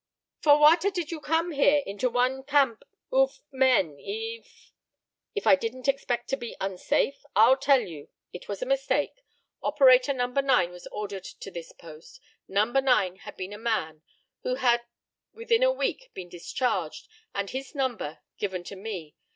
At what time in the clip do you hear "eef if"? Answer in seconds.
3.99-5.45